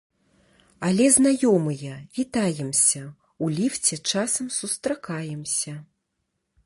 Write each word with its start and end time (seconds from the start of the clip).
Але 0.87 1.05
знаёмыя, 1.17 1.93
вітаемся, 2.19 3.01
у 3.45 3.53
ліфце 3.59 3.95
часам 4.11 4.47
сустракаемся. 4.59 5.73